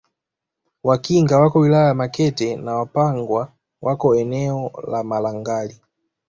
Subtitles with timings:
[0.83, 3.51] Wakinga wako wilaya ya Makete na Wapangwa
[3.81, 5.79] wako eneo la Malangali